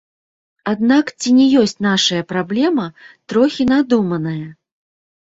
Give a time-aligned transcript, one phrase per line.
[0.71, 2.87] Аднак ці не ёсць нашая праблема
[3.35, 4.47] трохі надуманая?